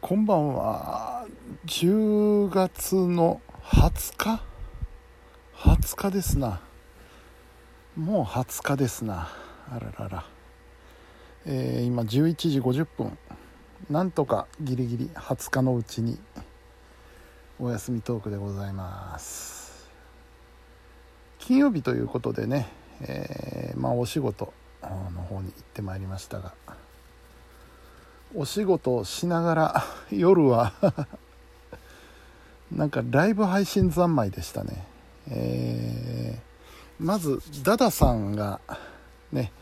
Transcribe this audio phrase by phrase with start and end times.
[0.00, 1.26] こんばんは
[1.64, 4.42] 10月の20日
[5.56, 6.60] ？20日ですな。
[7.96, 9.30] もう20日ですな。
[9.68, 10.24] あららら。
[11.46, 13.18] えー今11時50分。
[13.90, 16.18] なんとかギリギリ20日のうちに
[17.58, 19.90] お休みトークでございます。
[21.38, 22.68] 金曜日ということでね、
[23.00, 24.52] えーまあお仕事
[24.82, 26.54] の方に行ってまいりましたが。
[28.34, 30.72] お仕事をしながら 夜は
[32.72, 34.86] なんかライブ配信三昧でしたね、
[35.30, 36.46] えー
[36.98, 38.58] まずダダさんが
[39.30, 39.52] ね、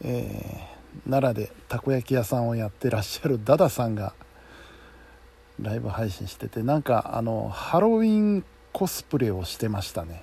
[0.00, 0.72] えー
[1.08, 4.14] 奈良でたこ焼き屋さんをやってらっしゃるダダさんが
[5.60, 10.22] ライブ配信しててなんかあのハロウィンコスプレをしてましたね。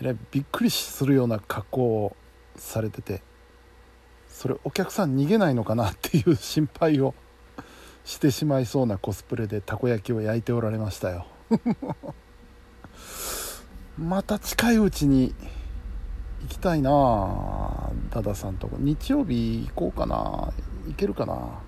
[0.00, 2.16] えらいびっくりするような格好を
[2.56, 3.22] されてて。
[4.32, 7.14] それお客さん逃げないのかなっていう心配を
[8.04, 11.26] してしまいそうなコスプレでたこ焼きを焼いておられましたよ。
[13.98, 15.34] また近いうちに
[16.42, 18.76] 行きたいなあダダさんとこ。
[18.78, 20.52] 日曜日行こうかな。
[20.86, 21.60] 行けるかな？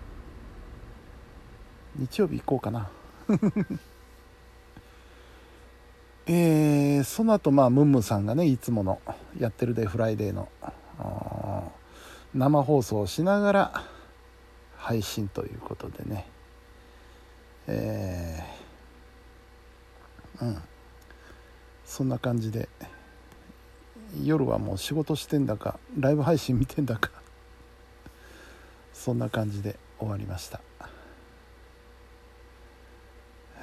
[1.96, 2.88] 日曜日行こうかな。
[6.26, 9.00] えー、その後まあムンムンさんがねいつもの
[9.38, 10.48] やってるでフライデーの。
[12.34, 13.84] 生放送しながら
[14.76, 16.26] 配信ということでね。
[17.66, 20.62] えーうん。
[21.84, 22.68] そんな感じで。
[24.22, 27.10] 夜はもう仕事してんだかライブ配信見てんだか。
[28.92, 30.60] そんな感じで終わりました。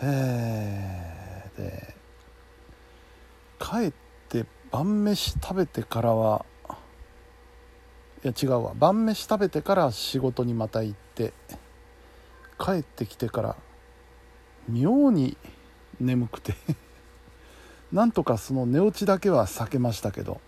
[0.02, 1.96] えーで
[3.60, 3.94] 帰っ
[4.30, 6.46] て晩飯食べてからは
[8.24, 8.74] いや違うわ。
[8.76, 11.34] 晩飯食べてから仕事にまた行って
[12.60, 13.56] 帰ってきてから
[14.68, 15.38] 妙に
[16.00, 16.56] 眠くて。
[17.94, 20.40] なんとかその寝落ちだけは避けましたけど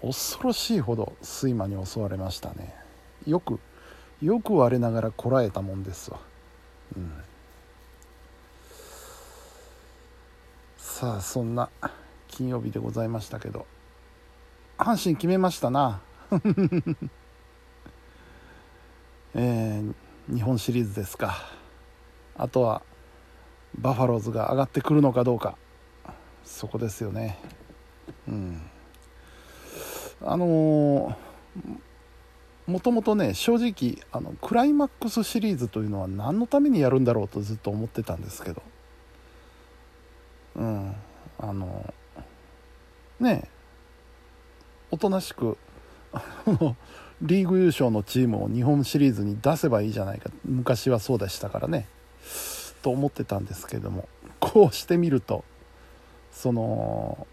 [0.00, 2.74] 恐ろしいほど睡魔に襲われましたね。
[3.26, 3.58] よく
[4.22, 6.20] よく我ながらこらえたもんですわ。
[6.96, 7.12] うん。
[10.78, 11.68] さあそんな
[12.28, 13.66] 金曜日でございましたけど。
[14.78, 16.00] 阪神決めましたな。
[19.34, 19.94] えー
[20.28, 21.36] 日本シリーズですか。
[22.36, 22.82] あとは
[23.78, 25.56] バファローズが上がってくるのかどうか。
[26.44, 27.38] そこですよね。
[28.26, 28.60] うん。
[30.22, 31.16] あのー
[32.66, 38.62] もともとね正直あのクライマックスシリーズというのは何のためにやるんだろうとずっと思ってたんですけど。
[40.56, 40.96] うん。
[41.38, 41.94] あの
[43.20, 43.55] ねえ
[44.90, 45.58] おとなしく
[47.22, 50.30] リーグ優勝のチームを日本シリーズに出せばいいじゃないか。
[50.44, 51.88] 昔はそうでしたからね。
[52.82, 54.08] と思ってたんですけども。
[54.40, 55.44] こうしてみると
[56.30, 57.26] その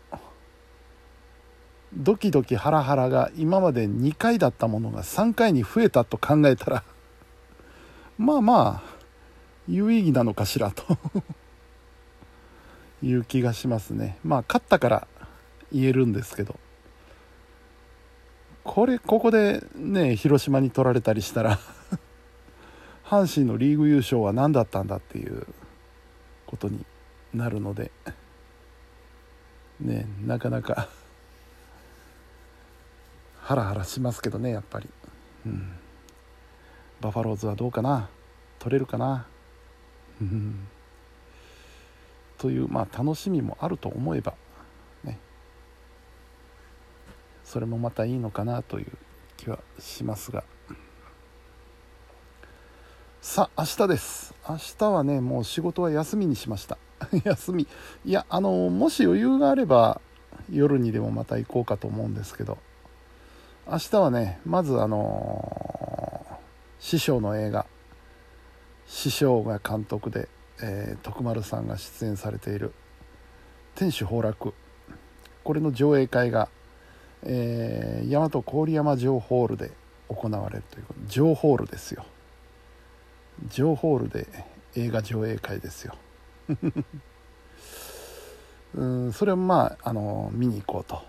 [1.93, 6.83] ドキドキハラハラが今まで2回だったものが3回に増えたと考えたら
[8.17, 8.93] まあまあ
[9.67, 10.83] 有意義なのかしらと。
[13.03, 14.17] いう気がしますね。
[14.23, 15.07] まあ勝ったから
[15.73, 16.57] 言えるんですけど。
[18.63, 21.59] これここでね広島に取られたりしたら
[23.05, 25.45] 阪神のリーグ優勝は何だったんだっていう
[26.45, 26.85] ことに
[27.33, 27.91] なるので
[29.79, 30.87] ねなかなか
[33.41, 34.89] ハラハラしますけどねやっぱり、
[35.45, 35.73] うん、
[37.01, 38.09] バファローズはどうかな？
[38.59, 39.25] 取れるかな、
[42.37, 44.35] というまあ楽しみもあると思えば
[45.03, 45.19] ね
[47.53, 48.87] それもまたいいのかなという
[49.37, 50.43] 気はしますが。
[53.21, 54.33] さあ明日です。
[54.49, 56.79] 明日はねもう仕事は休みにしました。
[57.23, 57.67] 休み。
[58.05, 60.01] いやあのもし余裕があれば
[60.49, 62.57] 夜にでもまた行こうかと思うんですけど。
[63.67, 66.35] 明日はねまずあのー
[66.79, 67.67] 師匠の映画。
[68.87, 70.27] 師匠が監督で、
[70.59, 72.73] えー徳丸さんが出演されている
[73.75, 74.55] 「天守崩落」
[75.43, 76.49] これの上映会が、
[77.25, 79.71] えー大和郡山城ホールで
[80.09, 82.05] 行われるという城ホールですよ。
[83.49, 84.27] 城ホールで
[84.75, 85.95] 映画上映会ですよ。
[88.75, 91.01] うんそれをまああの見に行こうと。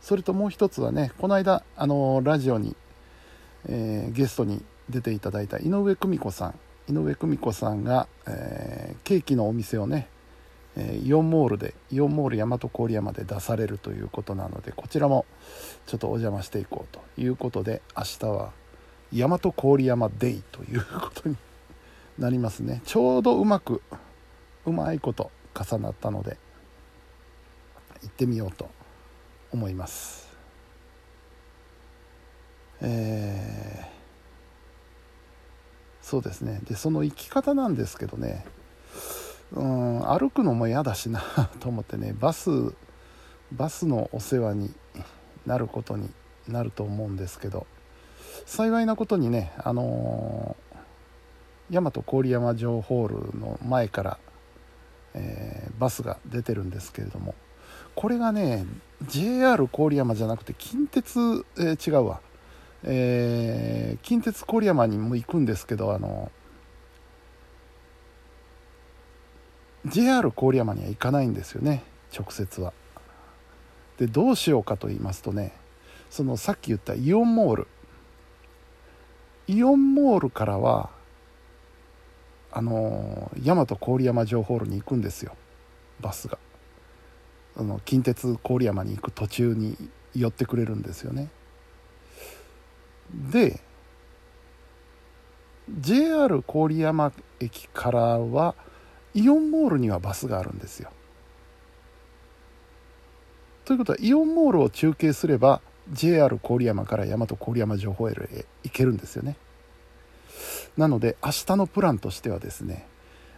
[0.00, 2.76] それともう一つはねこの間あのラジオに、
[3.68, 6.54] えーゲストに出ていただいた井上久美子さん。
[6.88, 10.08] 井上久美子さんが、えーケーキのお店をね、
[10.76, 15.24] えーイオンモールでイオンモール大和郡山で出されるということなのでこちらも
[15.86, 18.52] ちょっとお邪魔していこうということで明日は
[19.12, 21.36] 大和郡山デイということに
[22.18, 22.82] なりますね。
[22.86, 23.82] ちょうどうまく
[24.64, 26.36] うまいこと重なったので
[28.02, 28.68] 行ってみようと
[29.52, 30.26] 思います。
[32.82, 33.86] えー、
[36.02, 36.60] そうですね。
[36.64, 38.44] でその行き方なんですけどね。
[39.52, 41.22] うん歩くのも嫌だしな
[41.60, 42.50] と思ってね バス
[43.52, 44.74] バスのお世話に
[45.46, 46.10] なることに
[46.48, 47.66] なると思うんですけど
[48.44, 54.18] 幸いなことにねあのー、大和郡山城ホールの前から、
[55.14, 57.34] えー、バスが出てるんですけれども
[57.94, 58.66] これがね
[59.02, 61.18] JR 郡山じゃなくて近鉄、
[61.58, 62.20] えー、違うわ、
[62.84, 66.30] えー、近鉄郡山にも行くんですけどあの
[69.86, 71.82] JR 郡山には行かないんですよね
[72.16, 72.72] 直接は。
[73.98, 75.52] でどうしようかと言いますとね
[76.10, 77.68] そのさっき言ったイオンモール。
[79.48, 80.90] イオンモールからは
[82.50, 85.36] あの大和郡山城ホールに行くんですよ
[86.00, 86.38] バスが。
[87.58, 89.76] あの近鉄郡山に行く途中に
[90.14, 91.28] 寄ってくれるんですよね。
[93.12, 93.60] で
[95.68, 98.54] JR 郡山駅からは
[99.16, 100.90] イオンモールにはバスがあるんですよ。
[103.64, 109.36] ということはイオンモールを中継すれば JR 郡山から大和郡山城ホエルへ行けるんですよね。
[110.76, 112.86] なので明日のプランとしてはですね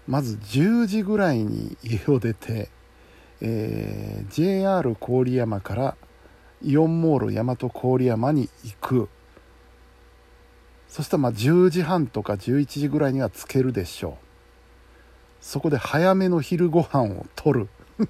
[0.08, 2.70] まず10時ぐらいに家を出て、
[3.40, 5.96] えー、JR 郡山から
[6.60, 9.08] イオンモール大和郡山に行く。
[10.88, 14.27] そしたらまあ10時半とか11時ぐらいには着けるでしょう。
[15.40, 17.69] そこで早めの昼ご飯をとる。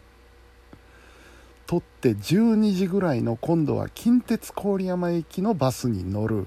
[1.67, 6.47] 取って12時ぐらいの今度は近鉄郡山駅のバスに乗る。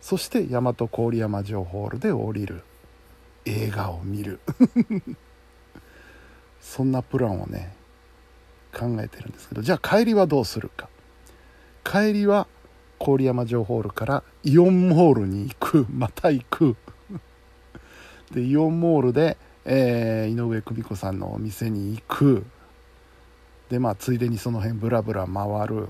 [0.00, 2.62] そして大和郡山城ホールで降りる。
[3.44, 4.40] 映画を見る。
[6.60, 7.74] そんなプランをね
[8.72, 9.62] 考えてるんですけど。
[9.62, 10.88] じゃあ帰りはどうするか。
[11.84, 12.46] 帰りは
[12.98, 15.86] 郡山城ホールからイオンモールに行く。
[15.90, 16.76] また行く。
[18.30, 22.44] でイオンモールで、えー、井上久美子さんのお店に行く。
[23.68, 25.88] でまあついでにその辺ブラブラ回る。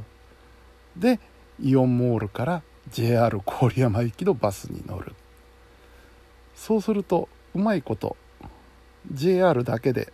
[0.97, 1.21] で
[1.61, 5.15] イオンモールから JR 郡山行きのバスに乗る。
[6.55, 8.17] そうするとうまいこと
[9.13, 10.13] JR だけで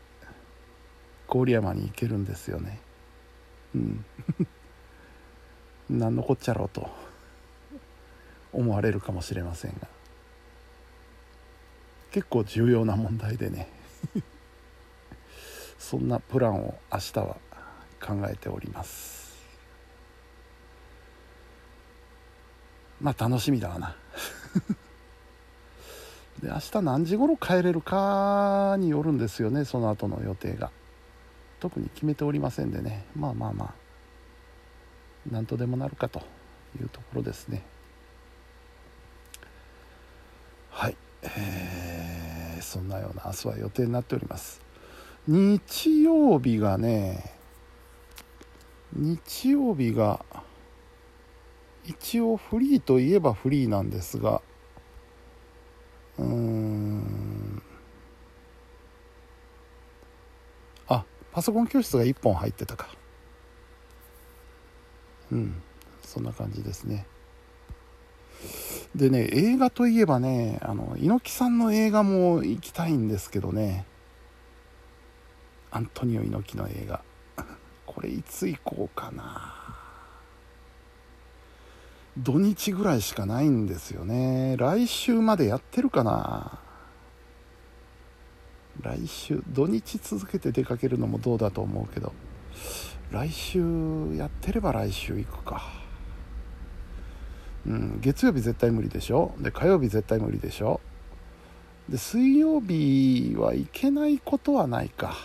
[1.29, 2.81] 郡山に行けるんですよね。
[3.75, 4.05] うん。
[5.91, 6.89] 何のこっちゃろうと
[8.53, 9.96] 思われるかもしれませんが。
[12.17, 13.69] 結構重要な問題でね。
[15.79, 17.37] そんなプランを明日は
[18.01, 19.37] 考えております。
[23.03, 23.95] まあ楽しみだわな。
[26.41, 30.71] で明日何時頃帰れるかによるんですよねその後の予定が。
[31.61, 33.05] 特に決めておりませんでね。
[33.15, 33.75] まあまあまあ。
[35.31, 36.21] 何とでもなるかと
[36.81, 37.63] いうところですね
[40.71, 44.61] はい、えー、そんなような明日は予定になっております。
[45.29, 47.37] 日曜日がね
[48.93, 50.25] 日曜日が
[51.85, 54.43] 一応フリーといえばフリーなんですが
[56.19, 57.63] うーん。
[60.89, 62.89] あパソコン教室が1本入ってたか。
[65.31, 65.63] うん。
[66.03, 67.07] そんな感じですね。
[68.95, 73.87] でね映画といえばねあの猪木さんの映画も行きたいんですけどね。
[75.71, 77.03] アントニオ猪木の映画。
[77.85, 79.55] これいつ行こうかな。
[82.17, 84.57] 土日ぐらいしかないんですよね。
[84.59, 86.59] 来週までやってるかな。
[88.81, 92.13] 来週土日続けて出かけるのもどうだと思うけど。
[93.11, 93.61] 来週
[94.17, 95.86] やってれば来週行くか。
[97.67, 99.35] うん月曜日絶対無理でしょ？
[99.39, 100.81] で火曜日絶対無理でしょ？
[101.89, 105.17] で水曜日は行けないことはないか。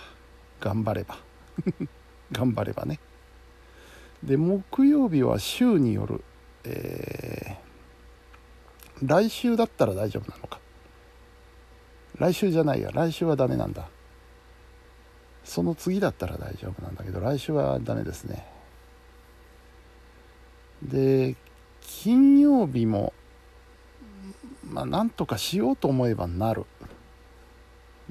[0.60, 1.18] 頑張れば。
[2.32, 3.00] 頑張ればね。
[4.24, 6.24] で木曜日は週による、
[6.64, 10.60] えー、来週だったら大丈夫なのか。
[12.20, 12.92] 来週じゃないや。
[12.92, 13.88] 来週はダメなんだ。
[15.44, 18.46] その次だったら大丈夫なんだけど来週はダメですね。
[20.84, 21.36] で
[21.82, 23.14] 金曜日も
[24.70, 26.66] まあなんとかしようと思えばなる。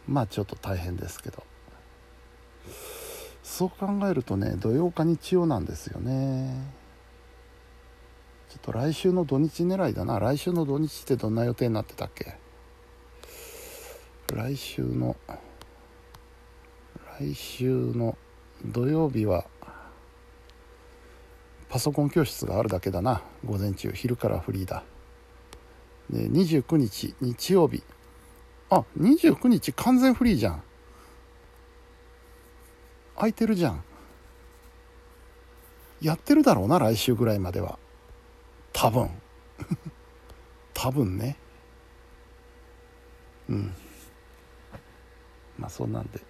[0.06, 1.42] まあちょっと大変ですけど。
[3.42, 6.72] そう考えるとね土曜か日曜なんですよね。
[8.48, 10.18] ちょっと来週の土日狙いだな。
[10.18, 12.36] 来週の土日ってどんな予定になってたっけ？
[14.32, 15.16] 来週の
[17.18, 18.16] 来週の
[18.64, 19.44] 土曜日は
[21.70, 23.22] パソコン教室があるだけだな。
[23.44, 24.82] 午前中昼からフリーだ。
[26.10, 27.84] で29日日曜日。
[28.70, 30.62] あ29日完全フリーじゃん。
[33.14, 33.84] 空いてるじゃん。
[36.02, 37.78] やってるだろうな来週ぐらいまでは。
[38.72, 39.08] 多分。
[40.74, 41.36] 多分ね。
[43.48, 43.74] うん。
[45.56, 46.20] まあそんなんで。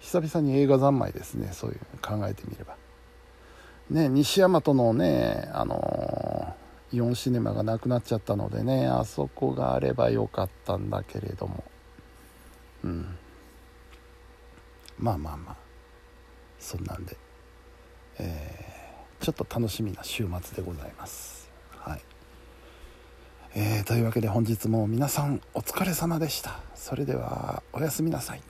[0.00, 2.76] 久々に映画三昧ですねそういう考えてみれば。
[3.90, 11.64] ね西大和のねあのー、イオンシネマがなくなっちゃったのでねあそこがあればよかったんだけれども。
[12.84, 13.16] うん。
[14.98, 15.56] まあまあまあ。
[16.58, 17.16] そんなんで。
[18.18, 21.50] えー、ちょっと楽しみな週末でございます。
[21.70, 22.00] はい。
[23.54, 26.60] えー、というわけで本日も皆さんお疲れ様でした。
[26.74, 28.42] それではおやすみなさい。